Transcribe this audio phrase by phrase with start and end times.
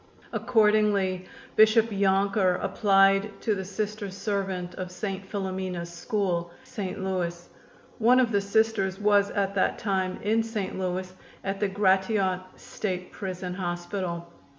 [0.33, 5.29] Accordingly, Bishop Yonker applied to the Sister servant of St.
[5.29, 7.03] Philomena's School, St.
[7.03, 7.47] Louis.
[7.99, 10.75] One of the Sisters was at that time in St.
[10.79, 14.27] Louis at the Gratiot State Prison Hospital.